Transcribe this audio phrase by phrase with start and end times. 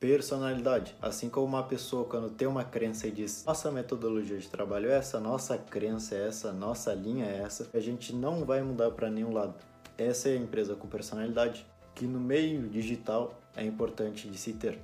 [0.00, 0.94] personalidade.
[1.02, 4.96] Assim como uma pessoa quando tem uma crença e diz nossa metodologia de trabalho é
[4.96, 9.10] essa, nossa crença é essa, nossa linha é essa, a gente não vai mudar para
[9.10, 9.54] nenhum lado.
[9.96, 14.78] Essa é a empresa com personalidade que no meio digital é importante de se ter.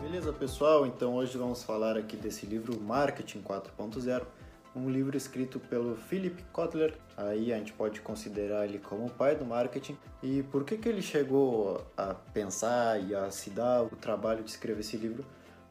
[0.00, 0.86] Beleza, pessoal?
[0.86, 4.22] Então hoje vamos falar aqui desse livro Marketing 4.0
[4.78, 6.96] um livro escrito pelo Philip Kotler.
[7.16, 9.96] Aí a gente pode considerar ele como o pai do marketing.
[10.22, 14.50] E por que, que ele chegou a pensar e a se dar o trabalho de
[14.50, 15.24] escrever esse livro?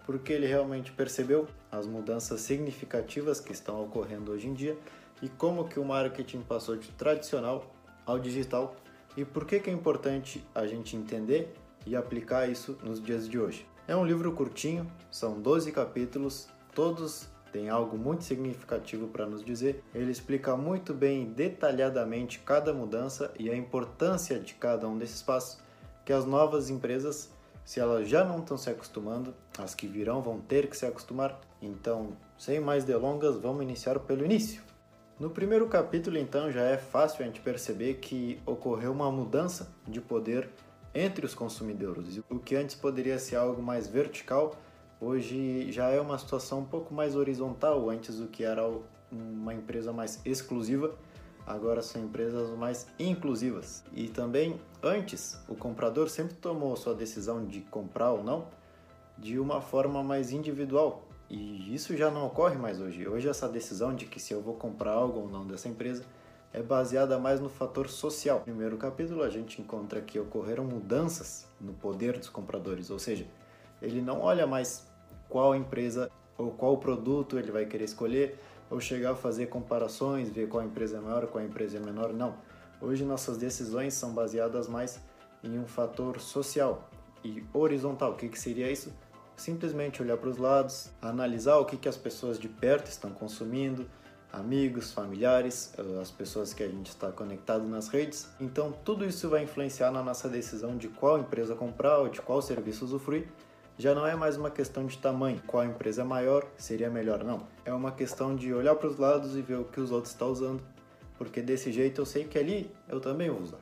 [0.05, 4.77] Porque ele realmente percebeu as mudanças significativas que estão ocorrendo hoje em dia
[5.21, 7.73] e como que o marketing passou de tradicional
[8.05, 8.75] ao digital
[9.15, 11.53] e por que, que é importante a gente entender
[11.85, 13.65] e aplicar isso nos dias de hoje.
[13.87, 19.83] É um livro curtinho, são 12 capítulos, todos tem algo muito significativo para nos dizer.
[19.93, 25.59] Ele explica muito bem detalhadamente cada mudança e a importância de cada um desses passos
[26.05, 27.29] que as novas empresas,
[27.65, 31.39] se elas já não estão se acostumando, as que virão vão ter que se acostumar.
[31.61, 34.61] Então, sem mais delongas, vamos iniciar pelo início.
[35.19, 39.99] No primeiro capítulo, então, já é fácil a gente perceber que ocorreu uma mudança de
[39.99, 40.49] poder
[40.93, 42.21] entre os consumidores.
[42.29, 44.55] O que antes poderia ser algo mais vertical
[44.99, 48.67] Hoje já é uma situação um pouco mais horizontal, antes o que era
[49.11, 50.95] uma empresa mais exclusiva,
[51.45, 53.83] agora são empresas mais inclusivas.
[53.93, 58.47] E também antes o comprador sempre tomou sua decisão de comprar ou não
[59.15, 61.03] de uma forma mais individual.
[61.29, 63.07] E isso já não ocorre mais hoje.
[63.07, 66.03] Hoje essa decisão de que se eu vou comprar algo ou não dessa empresa
[66.51, 68.39] é baseada mais no fator social.
[68.39, 73.27] No primeiro capítulo a gente encontra que ocorreram mudanças no poder dos compradores, ou seja,
[73.79, 74.86] ele não olha mais
[75.29, 78.37] qual empresa ou qual produto ele vai querer escolher,
[78.69, 82.35] ou chegar a fazer comparações, ver qual empresa é maior, qual empresa é menor, não.
[82.79, 84.99] Hoje nossas decisões são baseadas mais
[85.43, 86.87] em um fator social
[87.23, 88.11] e horizontal.
[88.11, 88.93] O que, que seria isso?
[89.35, 93.89] Simplesmente olhar para os lados, analisar o que, que as pessoas de perto estão consumindo,
[94.31, 98.27] amigos, familiares, eh, as pessoas que a gente está conectado nas redes.
[98.39, 102.41] Então, tudo isso vai influenciar na nossa decisão de qual empresa comprar ou de qual
[102.41, 103.27] serviço usufruir
[103.79, 107.45] já não é mais uma questão de tamanho, qual empresa é maior seria melhor, não.
[107.63, 110.31] É uma questão de olhar para os lados e ver o que os outros estão
[110.31, 110.63] usando,
[111.15, 113.59] porque desse jeito eu sei que ali eu também usar.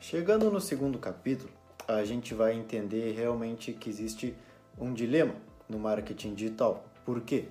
[0.00, 1.48] Chegando no segundo capítulo,
[1.86, 4.34] a gente vai entender realmente que existe
[4.76, 5.34] um dilema
[5.68, 6.84] no marketing digital.
[7.04, 7.44] Por quê?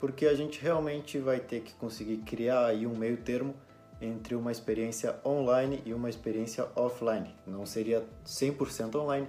[0.00, 3.54] Porque a gente realmente vai ter que conseguir criar aí um meio termo
[4.00, 7.34] entre uma experiência online e uma experiência offline.
[7.46, 9.28] Não seria 100% online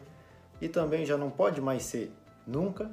[0.62, 2.12] e também já não pode mais ser
[2.50, 2.90] nunca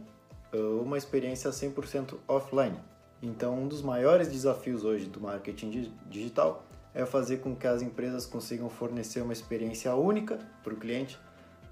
[0.82, 2.78] uma experiência 100% offline.
[3.22, 8.24] Então, um dos maiores desafios hoje do marketing digital é fazer com que as empresas
[8.24, 11.18] consigam fornecer uma experiência única para o cliente,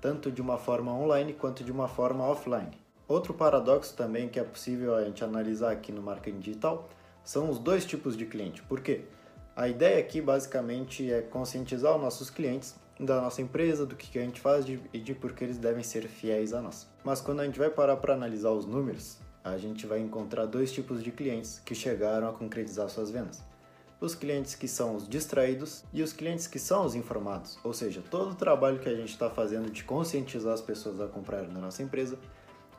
[0.01, 2.71] tanto de uma forma online quanto de uma forma offline.
[3.07, 6.89] Outro paradoxo também que é possível a gente analisar aqui no marketing digital
[7.23, 8.63] são os dois tipos de cliente.
[8.63, 9.05] Por quê?
[9.57, 14.23] A ideia aqui basicamente é conscientizar os nossos clientes da nossa empresa, do que a
[14.23, 16.87] gente faz e de por que eles devem ser fiéis a nós.
[17.03, 20.73] Mas quando a gente vai parar para analisar os números, a gente vai encontrar dois
[20.73, 23.43] tipos de clientes que chegaram a concretizar suas vendas.
[24.01, 27.59] Os clientes que são os distraídos e os clientes que são os informados.
[27.65, 31.07] Ou seja, todo o trabalho que a gente está fazendo de conscientizar as pessoas a
[31.07, 32.19] comprar na nossa empresa,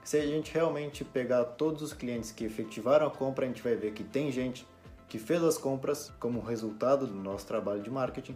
[0.04, 3.76] se a gente realmente pegar todos os clientes que efetivaram a compra, a gente vai
[3.76, 4.68] ver que tem gente
[5.08, 8.36] que fez as compras como resultado do nosso trabalho de marketing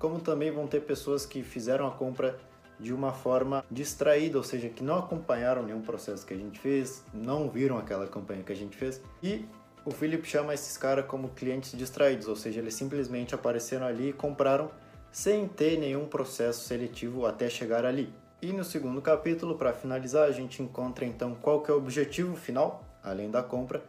[0.00, 2.36] como também vão ter pessoas que fizeram a compra
[2.80, 7.04] de uma forma distraída, ou seja, que não acompanharam nenhum processo que a gente fez,
[7.12, 9.02] não viram aquela campanha que a gente fez.
[9.22, 9.44] E
[9.84, 14.12] o Philip chama esses caras como clientes distraídos, ou seja, eles simplesmente apareceram ali e
[14.14, 14.70] compraram
[15.12, 18.10] sem ter nenhum processo seletivo até chegar ali.
[18.40, 22.34] E no segundo capítulo, para finalizar, a gente encontra então qual que é o objetivo
[22.34, 23.82] final, além da compra,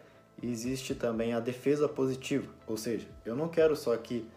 [0.43, 4.27] e existe também a defesa positiva, ou seja, eu não quero só que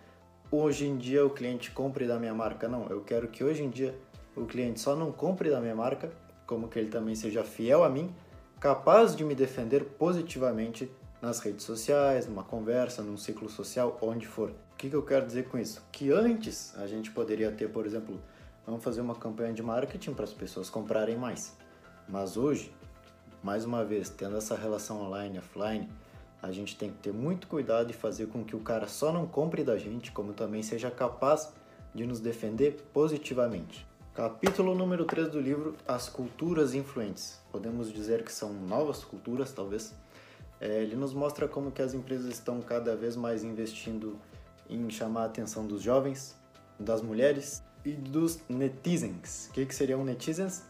[0.50, 2.68] hoje em dia o cliente compre da minha marca.
[2.68, 3.98] Não, eu quero que hoje em dia
[4.36, 6.10] o cliente só não compre da minha marca,
[6.46, 8.14] como que ele também seja fiel a mim,
[8.60, 14.50] capaz de me defender positivamente nas redes sociais, numa conversa, num ciclo social, onde for.
[14.50, 15.82] O que, que eu quero dizer com isso?
[15.90, 18.20] Que antes a gente poderia ter, por exemplo,
[18.66, 21.56] vamos fazer uma campanha de marketing para as pessoas comprarem mais.
[22.08, 22.74] Mas hoje,
[23.42, 25.88] mais uma vez, tendo essa relação online, offline,
[26.44, 29.26] a gente tem que ter muito cuidado e fazer com que o cara só não
[29.26, 31.50] compre da gente, como também seja capaz
[31.94, 33.86] de nos defender positivamente.
[34.12, 37.40] Capítulo número 3 do livro As Culturas Influentes.
[37.50, 39.94] Podemos dizer que são novas culturas, talvez.
[40.60, 44.18] É, ele nos mostra como que as empresas estão cada vez mais investindo
[44.68, 46.36] em chamar a atenção dos jovens,
[46.78, 49.48] das mulheres, e dos netizens.
[49.48, 50.62] O que, que seriam netizens?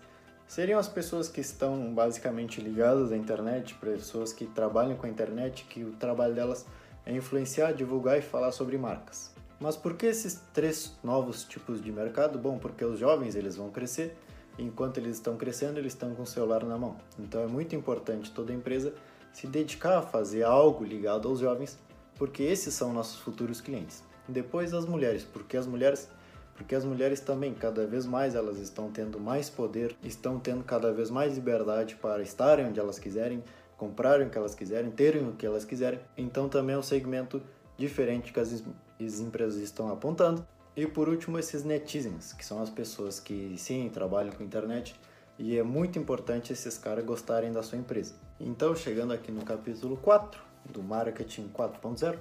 [0.46, 5.64] Seriam as pessoas que estão basicamente ligadas à internet, pessoas que trabalham com a internet,
[5.64, 6.67] que o trabalho delas
[7.06, 9.32] é influenciar, divulgar e falar sobre marcas.
[9.58, 12.38] Mas por que esses três novos tipos de mercado?
[12.38, 14.17] Bom, porque os jovens eles vão crescer,
[14.58, 16.97] enquanto eles estão crescendo, eles estão com o celular na mão.
[17.19, 18.93] Então é muito importante toda empresa
[19.32, 21.79] se dedicar a fazer algo ligado aos jovens,
[22.17, 24.05] porque esses são nossos futuros clientes.
[24.29, 26.08] Depois as mulheres, porque as mulheres
[26.55, 30.93] porque as mulheres também cada vez mais elas estão tendo mais poder, estão tendo cada
[30.93, 33.43] vez mais liberdade para estarem onde elas quiserem,
[33.77, 36.01] comprarem o que elas quiserem, terem o que elas quiserem.
[36.17, 37.43] Então também é um segmento
[37.77, 38.62] diferente que as,
[39.01, 40.47] as empresas estão apontando.
[40.77, 44.99] E por último, esses netizens, que são as pessoas que sim trabalham com internet
[45.39, 48.15] e é muito importante esses caras gostarem da sua empresa.
[48.41, 50.41] Então, chegando aqui no capítulo 4
[50.71, 52.19] do Marketing 4.0,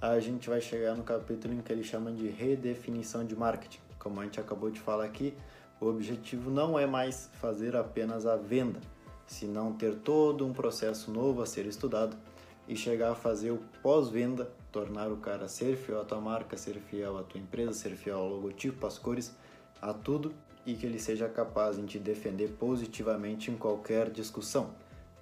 [0.00, 3.80] a gente vai chegar no capítulo em que ele chama de redefinição de marketing.
[3.98, 5.34] Como a gente acabou de falar aqui,
[5.80, 8.80] o objetivo não é mais fazer apenas a venda,
[9.26, 12.16] senão ter todo um processo novo a ser estudado
[12.68, 16.74] e chegar a fazer o pós-venda, tornar o cara ser fiel à tua marca, ser
[16.74, 19.34] fiel à tua empresa, ser fiel ao logotipo, às cores,
[19.80, 20.34] a tudo
[20.66, 24.70] e que ele seja capaz de te defender positivamente em qualquer discussão.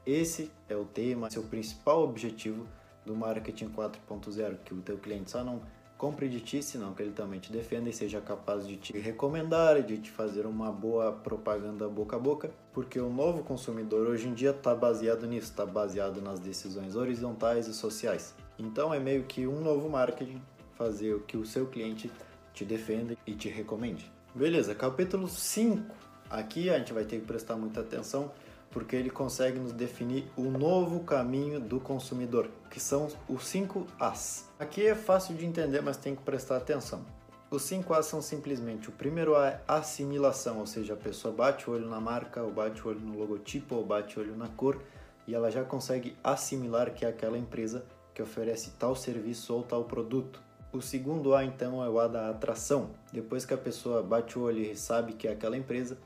[0.07, 2.67] Esse é o tema, esse é principal objetivo
[3.05, 5.61] do marketing 4.0, que o teu cliente só não
[5.97, 9.83] compre de ti, senão que ele também te defenda e seja capaz de te recomendar,
[9.83, 14.35] de te fazer uma boa propaganda boca a boca, porque o novo consumidor hoje em
[14.35, 18.35] dia está baseado nisso, está baseado nas decisões horizontais e sociais.
[18.59, 20.43] Então é meio que um novo marketing
[20.75, 22.11] fazer o que o seu cliente
[22.53, 24.11] te defenda e te recomende.
[24.35, 25.95] Beleza, capítulo 5.
[26.29, 28.33] Aqui a gente vai ter que prestar muita atenção
[28.75, 34.51] porque ele consegue nos definir o novo caminho do consumidor, que são os 5 As.
[34.59, 37.07] Aqui é fácil de entender, mas tem que prestar atenção.
[37.49, 41.71] Os 5 As são simplesmente o primeiro A é assimilação, ou seja, a pessoa bate
[41.71, 44.49] o olho na marca, ou bate o olho no logotipo, ou bate o olho na
[44.49, 44.83] cor,
[45.25, 49.85] e ela já consegue assimilar que é aquela empresa que oferece tal serviço ou tal
[49.85, 50.43] produto.
[50.73, 52.91] O segundo A então é o A da atração.
[53.13, 55.97] Depois que a pessoa bate o olho e sabe que é aquela empresa,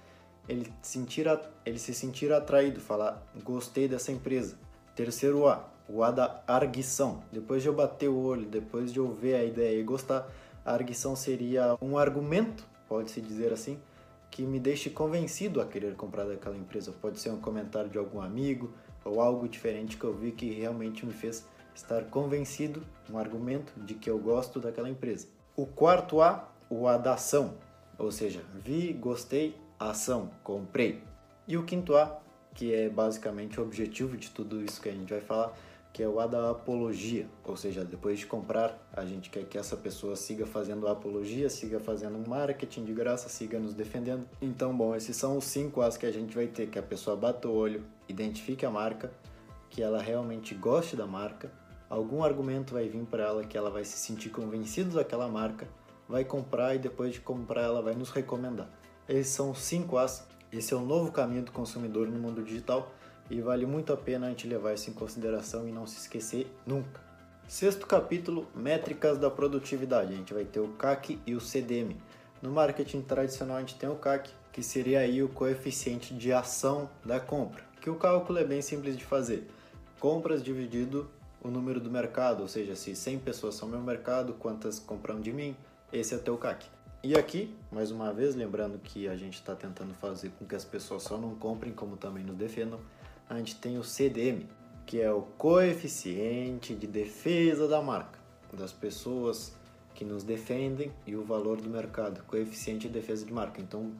[0.48, 1.26] ele, sentir,
[1.64, 4.56] ele se sentir atraído, falar gostei dessa empresa.
[4.96, 7.22] Terceiro A, o A da arguição.
[7.30, 10.28] Depois de eu bater o olho, depois de eu ver a ideia e gostar,
[10.64, 13.78] a arguição seria um argumento, pode-se dizer assim,
[14.30, 16.92] que me deixe convencido a querer comprar daquela empresa.
[16.92, 18.72] Pode ser um comentário de algum amigo
[19.04, 23.94] ou algo diferente que eu vi que realmente me fez estar convencido, um argumento de
[23.94, 25.28] que eu gosto daquela empresa.
[25.56, 27.54] O quarto A, o A da ação,
[27.96, 31.02] ou seja, vi, gostei, ação, comprei.
[31.46, 32.20] E o quinto A,
[32.54, 35.52] que é basicamente o objetivo de tudo isso que a gente vai falar,
[35.92, 39.56] que é o A da apologia, ou seja, depois de comprar, a gente quer que
[39.56, 44.26] essa pessoa siga fazendo apologia, siga fazendo um marketing de graça, siga nos defendendo.
[44.40, 47.16] Então, bom, esses são os cinco As que a gente vai ter, que a pessoa
[47.16, 49.10] bata o olho, identifique a marca,
[49.70, 51.50] que ela realmente goste da marca,
[51.88, 55.66] algum argumento vai vir para ela que ela vai se sentir convencido daquela marca,
[56.08, 58.68] vai comprar e depois de comprar ela vai nos recomendar.
[59.08, 60.26] Esses são os 5 As.
[60.52, 62.92] Esse é o novo caminho do consumidor no mundo digital
[63.30, 66.52] e vale muito a pena a gente levar isso em consideração e não se esquecer
[66.66, 67.00] nunca.
[67.46, 70.12] Sexto capítulo, métricas da produtividade.
[70.12, 71.96] A gente vai ter o CAC e o CDM.
[72.42, 76.90] No marketing tradicional a gente tem o CAC, que seria aí o coeficiente de ação
[77.02, 79.48] da compra, que o cálculo é bem simples de fazer.
[79.98, 81.10] Compras dividido
[81.42, 85.32] o número do mercado, ou seja, se 100 pessoas são meu mercado, quantas compram de
[85.32, 85.56] mim,
[85.90, 86.66] esse é o teu CAC.
[87.00, 90.64] E aqui, mais uma vez, lembrando que a gente está tentando fazer com que as
[90.64, 92.80] pessoas só não comprem, como também nos defendam,
[93.30, 94.48] a gente tem o CDM,
[94.84, 98.18] que é o coeficiente de defesa da marca,
[98.52, 99.52] das pessoas
[99.94, 103.60] que nos defendem e o valor do mercado, coeficiente de defesa de marca.
[103.60, 103.92] Então,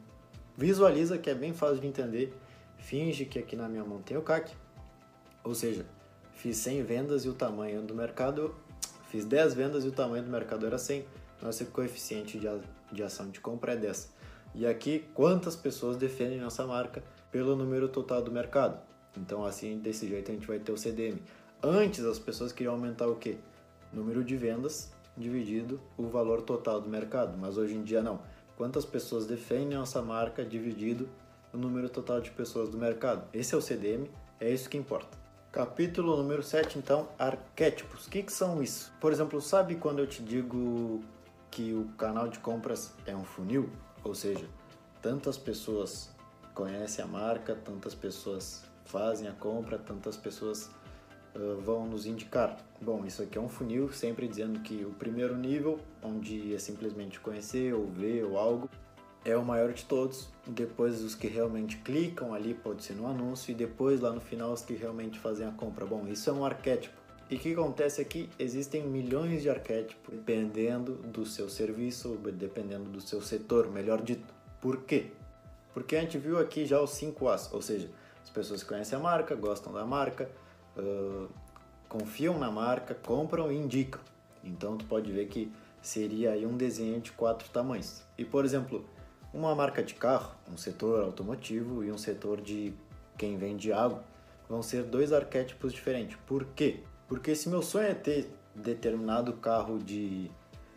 [0.57, 2.33] visualiza que é bem fácil de entender,
[2.77, 4.53] finge que aqui na minha mão tem o CAC,
[5.41, 5.85] ou seja,
[6.33, 8.53] fiz 100 vendas e o tamanho do mercado,
[9.09, 11.05] fiz 10 vendas e o tamanho do mercado era 100,
[11.41, 12.39] nosso coeficiente
[12.91, 14.09] de ação de compra é dessa.
[14.53, 18.79] E aqui, quantas pessoas defendem nossa marca pelo número total do mercado?
[19.15, 21.19] Então, assim, desse jeito a gente vai ter o CDM.
[21.61, 23.37] Antes, as pessoas queriam aumentar o quê?
[23.91, 28.21] Número de vendas dividido o valor total do mercado, mas hoje em dia não.
[28.55, 31.09] Quantas pessoas defendem nossa marca dividido
[31.53, 33.27] o número total de pessoas do mercado?
[33.33, 35.17] Esse é o CDM, é isso que importa.
[35.51, 38.07] Capítulo número 7, então, arquétipos.
[38.07, 38.91] O que, que são isso?
[39.01, 41.03] Por exemplo, sabe quando eu te digo
[41.51, 43.69] que o canal de compras é um funil,
[44.03, 44.45] ou seja,
[45.01, 46.09] tantas pessoas
[46.53, 50.69] conhecem a marca, tantas pessoas fazem a compra, tantas pessoas
[51.35, 52.57] uh, vão nos indicar.
[52.81, 57.19] Bom, isso aqui é um funil, sempre dizendo que o primeiro nível, onde é simplesmente
[57.19, 58.69] conhecer ou ver ou algo,
[59.25, 63.51] é o maior de todos, depois os que realmente clicam ali, pode ser no anúncio,
[63.51, 65.85] e depois lá no final os que realmente fazem a compra.
[65.85, 66.98] Bom, isso é um arquétipo.
[67.29, 68.27] E o que acontece aqui?
[68.39, 74.33] Existem milhões de arquétipos dependendo do seu serviço, dependendo do seu setor, melhor dito.
[74.59, 75.11] Por quê?
[75.71, 77.87] Porque a gente viu aqui já os 5 As, ou seja,
[78.23, 80.27] as pessoas conhecem a marca, gostam da marca,
[80.75, 81.29] uh,
[81.87, 84.01] confiam na marca, compram e indicam.
[84.43, 85.51] Então tu pode ver que
[85.83, 88.01] seria aí um desenho de quatro tamanhos.
[88.17, 88.83] E por exemplo,
[89.31, 92.73] uma marca de carro, um setor automotivo e um setor de
[93.15, 94.03] quem vende água
[94.49, 96.17] vão ser dois arquétipos diferentes.
[96.25, 96.79] Por quê?
[97.09, 100.29] Porque se meu sonho é ter determinado carro de,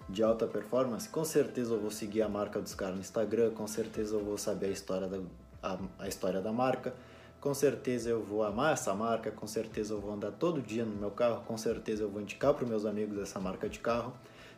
[0.08, 3.66] de alta performance, com certeza eu vou seguir a marca dos caras no Instagram, com
[3.66, 5.18] certeza eu vou saber a história da,
[5.62, 6.94] a, a história da marca,
[7.38, 10.96] com certeza eu vou amar essa marca, com certeza eu vou andar todo dia no
[10.96, 14.14] meu carro, com certeza eu vou indicar para os meus amigos essa marca de carro.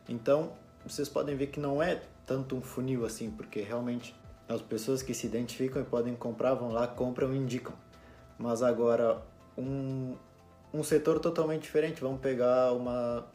[0.07, 0.53] Então,
[0.85, 4.15] vocês podem ver que não é tanto um funil assim, porque realmente
[4.47, 7.73] as pessoas que se identificam e podem comprar vão lá, compram e indicam.
[8.37, 9.21] Mas agora,
[9.57, 10.15] um,
[10.75, 13.25] um setor totalmente diferente, vamos pegar uma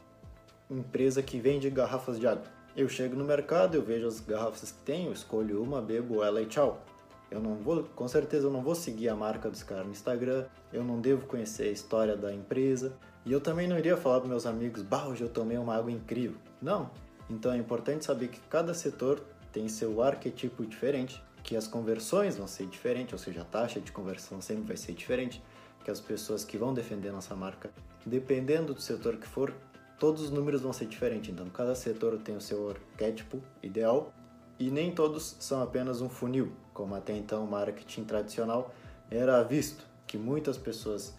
[0.70, 2.44] empresa que vende garrafas de água.
[2.76, 6.40] Eu chego no mercado, eu vejo as garrafas que tem, eu escolho uma, bebo ela
[6.42, 6.84] e tchau.
[7.30, 10.44] Eu não vou, com certeza eu não vou seguir a marca dos caras no Instagram,
[10.72, 12.92] eu não devo conhecer a história da empresa,
[13.24, 15.90] e eu também não iria falar para meus amigos, bah, hoje eu tomei uma água
[15.90, 16.36] incrível.
[16.60, 16.90] Não,
[17.28, 22.46] então é importante saber que cada setor tem seu arquetipo diferente, que as conversões vão
[22.46, 25.42] ser diferentes, ou seja, a taxa de conversão sempre vai ser diferente,
[25.84, 27.70] que as pessoas que vão defender nossa marca,
[28.04, 29.54] dependendo do setor que for,
[29.98, 31.30] todos os números vão ser diferentes.
[31.30, 34.12] Então, cada setor tem o seu arquétipo ideal
[34.58, 38.74] e nem todos são apenas um funil, como até então o marketing tradicional
[39.10, 41.14] era visto, que muitas pessoas,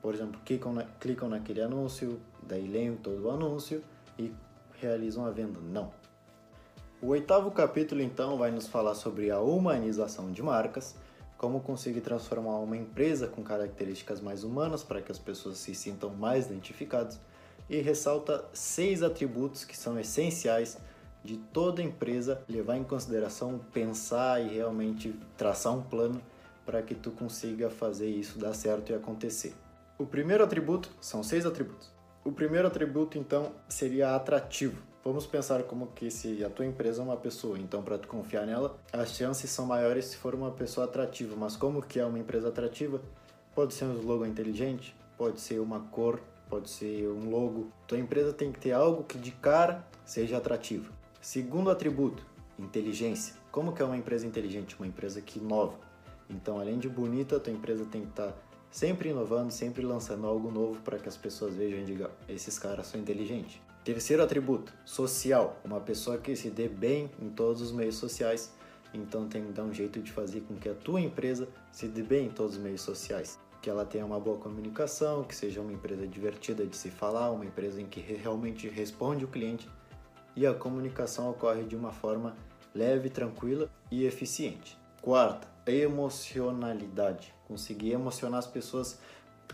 [0.00, 3.82] por exemplo, clicam, na, clicam naquele anúncio, daí leem todo o anúncio
[4.18, 4.32] e
[4.80, 5.60] realizam a venda.
[5.60, 5.92] Não.
[7.02, 10.96] O oitavo capítulo, então, vai nos falar sobre a humanização de marcas,
[11.44, 16.08] como conseguir transformar uma empresa com características mais humanas para que as pessoas se sintam
[16.08, 17.20] mais identificadas,
[17.68, 20.78] e ressalta seis atributos que são essenciais
[21.22, 26.18] de toda empresa levar em consideração, pensar e realmente traçar um plano
[26.64, 29.54] para que tu consiga fazer isso dar certo e acontecer.
[29.98, 31.92] O primeiro atributo são seis atributos.
[32.24, 34.82] O primeiro atributo, então, seria atrativo.
[35.04, 38.46] Vamos pensar como que se a tua empresa é uma pessoa, então para tu confiar
[38.46, 41.36] nela, as chances são maiores se for uma pessoa atrativa.
[41.36, 43.02] Mas como que é uma empresa atrativa?
[43.54, 47.68] Pode ser um slogan inteligente, pode ser uma cor, pode ser um logo.
[47.86, 50.90] Tua empresa tem que ter algo que de cara seja atrativo.
[51.20, 52.24] Segundo atributo,
[52.58, 53.34] inteligência.
[53.52, 54.74] Como que é uma empresa inteligente?
[54.74, 55.74] Uma empresa que inova.
[56.30, 58.38] Então, além de bonita, tua empresa tem que estar tá
[58.70, 62.86] sempre inovando, sempre lançando algo novo para que as pessoas vejam e digam: esses caras
[62.86, 63.60] são inteligentes.
[63.84, 65.60] Terceiro atributo, social.
[65.62, 68.50] Uma pessoa que se dê bem em todos os meios sociais.
[68.94, 72.02] Então tem que dar um jeito de fazer com que a tua empresa se dê
[72.02, 73.38] bem em todos os meios sociais.
[73.60, 77.44] Que ela tenha uma boa comunicação, que seja uma empresa divertida de se falar, uma
[77.44, 79.68] empresa em que realmente responde o cliente
[80.34, 82.34] e a comunicação ocorre de uma forma
[82.74, 84.78] leve, tranquila e eficiente.
[85.02, 88.98] Quarta, emocionalidade conseguir emocionar as pessoas.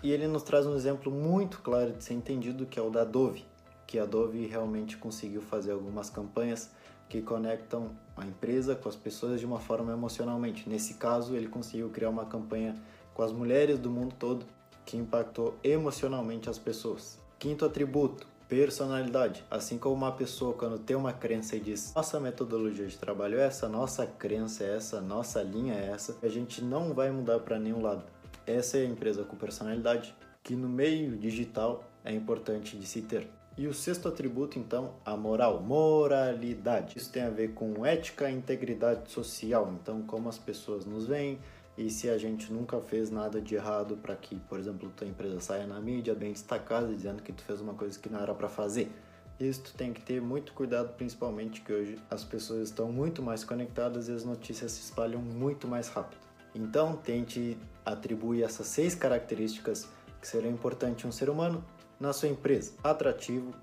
[0.05, 3.05] E ele nos traz um exemplo muito claro de ser entendido, que é o da
[3.05, 3.45] Dove,
[3.91, 6.71] que a Dove realmente conseguiu fazer algumas campanhas
[7.09, 10.69] que conectam a empresa com as pessoas de uma forma emocionalmente.
[10.69, 12.77] Nesse caso, ele conseguiu criar uma campanha
[13.13, 14.47] com as mulheres do mundo todo
[14.87, 17.19] que impactou emocionalmente as pessoas.
[17.37, 19.45] Quinto atributo, personalidade.
[19.51, 23.47] Assim como uma pessoa quando tem uma crença e diz nossa metodologia de trabalho é
[23.47, 27.59] essa, nossa crença é essa, nossa linha é essa, a gente não vai mudar para
[27.59, 28.05] nenhum lado.
[28.47, 33.40] Essa é a empresa com personalidade que no meio digital é importante de se ter.
[33.57, 36.97] E o sexto atributo, então, a moral, moralidade.
[36.97, 39.73] Isso tem a ver com ética e integridade social.
[39.81, 41.39] Então, como as pessoas nos veem,
[41.77, 45.41] e se a gente nunca fez nada de errado para que, por exemplo, tua empresa
[45.41, 48.49] saia na mídia bem destacada dizendo que tu fez uma coisa que não era para
[48.49, 48.91] fazer.
[49.39, 54.09] Isso tem que ter muito cuidado, principalmente que hoje as pessoas estão muito mais conectadas
[54.09, 56.21] e as notícias se espalham muito mais rápido.
[56.55, 59.89] Então, tente atribuir essas seis características
[60.21, 61.65] que serão importantes em um ser humano
[62.01, 62.73] na sua empresa.
[62.83, 63.55] Atrativo,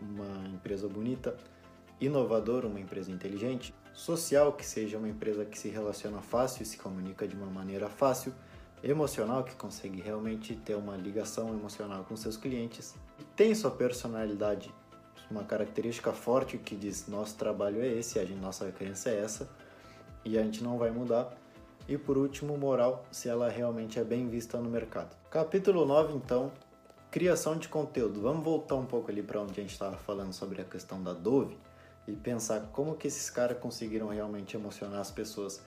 [0.00, 1.36] uma empresa bonita,
[2.00, 7.26] inovador, uma empresa inteligente, social, que seja uma empresa que se relaciona fácil se comunica
[7.26, 8.32] de uma maneira fácil,
[8.84, 12.94] emocional, que consegue realmente ter uma ligação emocional com seus clientes,
[13.34, 14.72] tem sua personalidade,
[15.30, 19.48] uma característica forte que diz nosso trabalho é esse, a gente, nossa crença é essa
[20.24, 21.36] e a gente não vai mudar.
[21.88, 25.16] E por último, moral, se ela realmente é bem vista no mercado.
[25.30, 26.52] Capítulo 9, então,
[27.16, 28.20] criação de conteúdo.
[28.20, 31.14] Vamos voltar um pouco ali para onde a gente estava falando sobre a questão da
[31.14, 31.56] Dove
[32.06, 35.62] e pensar como que esses caras conseguiram realmente emocionar as pessoas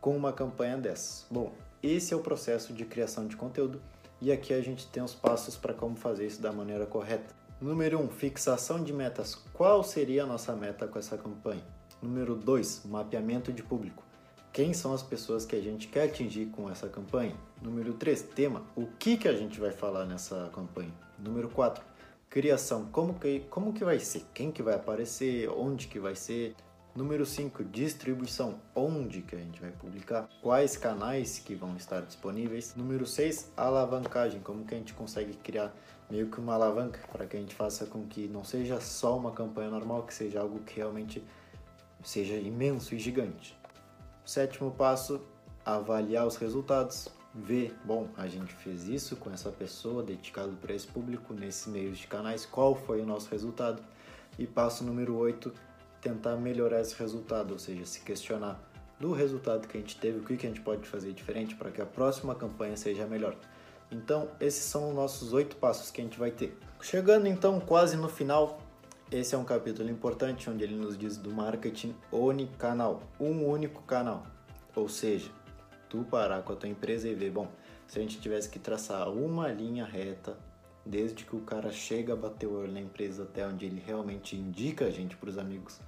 [0.00, 1.26] com uma campanha dessas.
[1.30, 3.78] Bom, esse é o processo de criação de conteúdo
[4.22, 7.34] e aqui a gente tem os passos para como fazer isso da maneira correta.
[7.60, 9.34] Número 1, um, fixação de metas.
[9.52, 11.62] Qual seria a nossa meta com essa campanha?
[12.00, 14.02] Número 2, mapeamento de público.
[14.56, 17.36] Quem são as pessoas que a gente quer atingir com essa campanha?
[17.60, 18.62] Número 3, tema.
[18.74, 20.94] O que, que a gente vai falar nessa campanha?
[21.18, 21.84] Número 4,
[22.30, 22.86] criação.
[22.86, 24.24] Como que, como que vai ser?
[24.32, 25.50] Quem que vai aparecer?
[25.50, 26.54] Onde que vai ser?
[26.94, 28.58] Número 5, distribuição.
[28.74, 30.26] Onde que a gente vai publicar?
[30.40, 32.74] Quais canais que vão estar disponíveis?
[32.74, 34.40] Número 6, alavancagem.
[34.40, 35.70] Como que a gente consegue criar
[36.08, 39.32] meio que uma alavanca para que a gente faça com que não seja só uma
[39.32, 41.22] campanha normal, que seja algo que realmente
[42.02, 43.54] seja imenso e gigante.
[44.26, 45.20] Sétimo passo,
[45.64, 47.08] avaliar os resultados.
[47.32, 51.96] Ver, bom, a gente fez isso com essa pessoa, dedicado para esse público, nesses meios
[51.96, 53.80] de canais, qual foi o nosso resultado?
[54.36, 55.52] E passo número 8,
[56.00, 58.60] tentar melhorar esse resultado, ou seja, se questionar
[58.98, 61.80] do resultado que a gente teve, o que a gente pode fazer diferente para que
[61.80, 63.36] a próxima campanha seja melhor.
[63.92, 66.58] Então, esses são os nossos oito passos que a gente vai ter.
[66.80, 68.58] Chegando então quase no final,
[69.10, 74.26] esse é um capítulo importante onde ele nos diz do marketing unicanal, um único canal.
[74.74, 75.30] Ou seja,
[75.88, 77.48] tu parar com a tua empresa e ver, bom,
[77.86, 80.36] se a gente tivesse que traçar uma linha reta
[80.84, 84.36] desde que o cara chega a bater o olho na empresa até onde ele realmente
[84.36, 85.80] indica a gente para os amigos,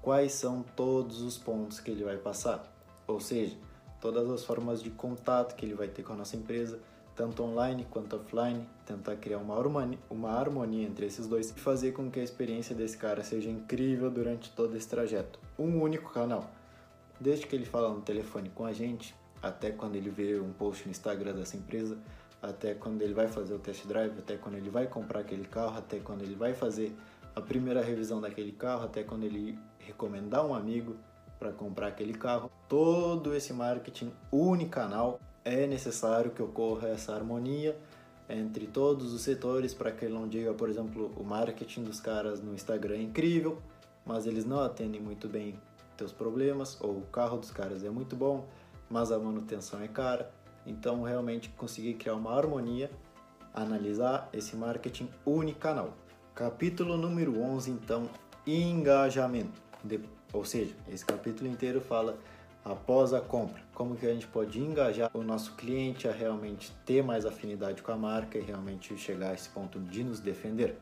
[0.00, 2.72] quais são todos os pontos que ele vai passar.
[3.06, 3.56] Ou seja,
[4.00, 6.80] todas as formas de contato que ele vai ter com a nossa empresa,
[7.20, 11.92] tanto online quanto offline, tentar criar uma harmonia, uma harmonia entre esses dois e fazer
[11.92, 15.38] com que a experiência desse cara seja incrível durante todo esse trajeto.
[15.58, 16.50] Um único canal.
[17.20, 20.86] Desde que ele fala no telefone com a gente, até quando ele vê um post
[20.86, 21.98] no Instagram dessa empresa,
[22.40, 25.76] até quando ele vai fazer o test drive, até quando ele vai comprar aquele carro,
[25.76, 26.96] até quando ele vai fazer
[27.36, 30.96] a primeira revisão daquele carro, até quando ele recomendar um amigo
[31.38, 32.50] para comprar aquele carro.
[32.66, 37.76] Todo esse marketing unicanal é necessário que ocorra essa harmonia
[38.28, 42.40] entre todos os setores para que ele não diga, por exemplo, o marketing dos caras
[42.40, 43.60] no Instagram é incrível,
[44.04, 45.58] mas eles não atendem muito bem
[45.96, 48.46] teus problemas, ou o carro dos caras é muito bom,
[48.88, 50.32] mas a manutenção é cara.
[50.64, 52.90] Então, realmente conseguir criar uma harmonia,
[53.52, 55.96] analisar esse marketing unicanal.
[56.34, 58.08] Capítulo número 11, então,
[58.46, 59.60] engajamento.
[59.82, 60.00] De,
[60.32, 62.16] ou seja, esse capítulo inteiro fala
[62.64, 67.02] após a compra, como que a gente pode engajar o nosso cliente a realmente ter
[67.02, 70.76] mais afinidade com a marca e realmente chegar a esse ponto de nos defender.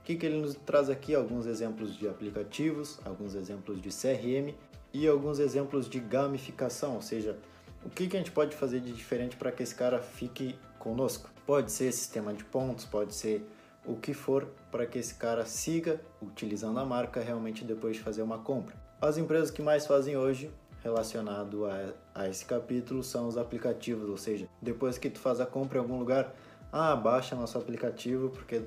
[0.00, 1.14] O que, que ele nos traz aqui?
[1.14, 4.54] Alguns exemplos de aplicativos, alguns exemplos de CRM
[4.92, 7.38] e alguns exemplos de gamificação, ou seja,
[7.84, 11.30] o que, que a gente pode fazer de diferente para que esse cara fique conosco?
[11.46, 13.46] Pode ser sistema de pontos, pode ser
[13.86, 18.22] o que for para que esse cara siga utilizando a marca realmente depois de fazer
[18.22, 18.74] uma compra.
[19.00, 20.50] As empresas que mais fazem hoje
[20.82, 25.46] relacionado a, a esse capítulo são os aplicativos, ou seja, depois que tu faz a
[25.46, 26.34] compra em algum lugar,
[26.72, 28.62] ah, baixa nosso aplicativo porque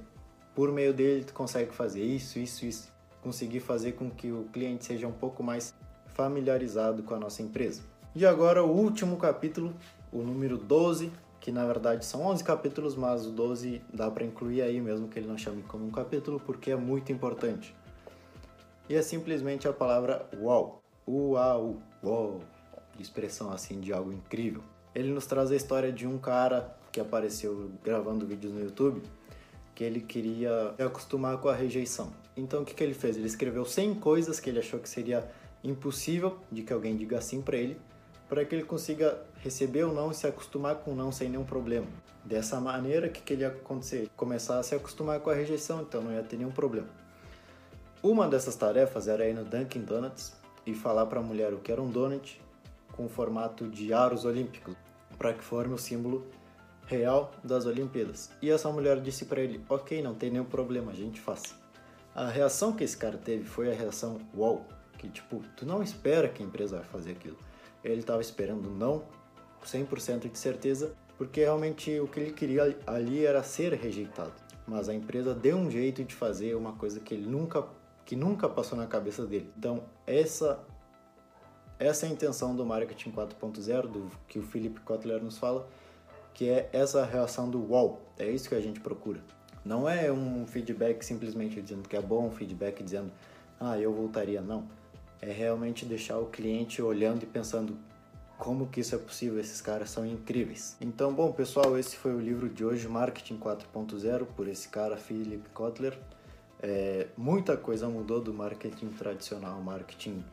[0.53, 4.85] por meio dele tu consegue fazer isso, isso, isso, conseguir fazer com que o cliente
[4.85, 5.73] seja um pouco mais
[6.13, 7.81] familiarizado com a nossa empresa.
[8.15, 9.73] E agora o último capítulo,
[10.11, 14.61] o número 12, que na verdade são 11 capítulos, mas o 12 dá para incluir
[14.61, 17.75] aí mesmo que ele não chame como um capítulo, porque é muito importante.
[18.87, 20.82] E é simplesmente a palavra uau.
[21.07, 22.39] Uau, uau,
[22.99, 24.63] expressão assim de algo incrível.
[24.95, 29.01] Ele nos traz a história de um cara que apareceu gravando vídeos no YouTube
[29.75, 32.13] que ele queria se acostumar com a rejeição.
[32.37, 33.17] Então o que, que ele fez?
[33.17, 35.27] Ele escreveu 100 coisas que ele achou que seria
[35.63, 37.79] impossível de que alguém diga sim para ele
[38.33, 41.43] para que ele consiga receber ou não e se acostumar com o não sem nenhum
[41.43, 41.85] problema.
[42.25, 44.09] Dessa maneira, o que, que ele ia acontecer?
[44.15, 46.87] Começar a se acostumar com a rejeição, então não ia ter nenhum problema.
[48.01, 50.33] Uma dessas tarefas era ir no Dunkin' Donuts
[50.65, 52.41] e falar para a mulher o que era um donut
[52.93, 54.75] com o formato de aros olímpicos,
[55.17, 56.25] para que forme o símbolo
[56.85, 58.31] real das Olimpíadas.
[58.41, 61.55] E essa mulher disse para ele: Ok, não tem nenhum problema, a gente faz.
[62.13, 64.65] A reação que esse cara teve foi a reação wow,
[64.97, 67.37] que tipo, tu não espera que a empresa vai fazer aquilo
[67.83, 69.03] ele estava esperando não,
[69.65, 74.33] 100% de certeza, porque realmente o que ele queria ali era ser rejeitado.
[74.65, 77.67] Mas a empresa deu um jeito de fazer uma coisa que ele nunca
[78.05, 79.51] que nunca passou na cabeça dele.
[79.57, 80.59] Então, essa
[81.79, 85.67] essa é a intenção do marketing 4.0 do que o Philip Kotler nos fala,
[86.33, 87.99] que é essa reação do wow.
[88.17, 89.19] É isso que a gente procura.
[89.65, 93.11] Não é um feedback simplesmente dizendo que é bom, um feedback dizendo,
[93.59, 94.41] ah, eu voltaria.
[94.41, 94.67] Não
[95.23, 97.77] é realmente deixar o cliente olhando e pensando
[98.37, 100.75] como que isso é possível, esses caras são incríveis.
[100.81, 105.47] Então, bom, pessoal, esse foi o livro de hoje, Marketing 4.0, por esse cara, Philip
[105.49, 105.97] Kotler.
[106.65, 110.23] É, muita coisa mudou do marketing tradicional ao marketing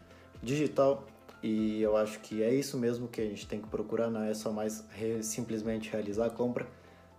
[0.40, 1.04] digital
[1.42, 4.32] e eu acho que é isso mesmo que a gente tem que procurar, não é
[4.32, 6.68] só mais re, simplesmente realizar a compra,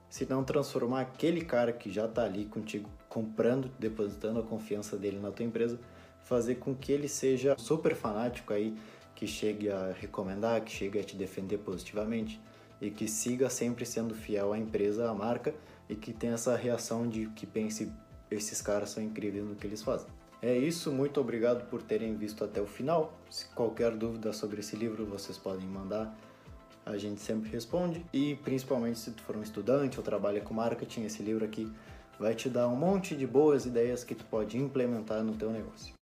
[0.10, 5.30] senão transformar aquele cara que já está ali contigo comprando, depositando a confiança dele na
[5.30, 5.78] tua empresa,
[6.24, 8.74] fazer com que ele seja super fanático aí,
[9.14, 12.40] que chegue a recomendar, que chegue a te defender positivamente
[12.80, 15.54] e que siga sempre sendo fiel à empresa, à marca
[15.90, 17.92] e que tenha essa reação de que pense
[18.32, 20.08] esses caras são incríveis no que eles fazem.
[20.42, 23.14] É isso, muito obrigado por terem visto até o final.
[23.30, 26.18] Se qualquer dúvida sobre esse livro, vocês podem mandar.
[26.84, 31.04] A gente sempre responde e principalmente se tu for um estudante ou trabalha com marketing,
[31.04, 31.72] esse livro aqui
[32.20, 36.01] vai te dar um monte de boas ideias que tu pode implementar no teu negócio.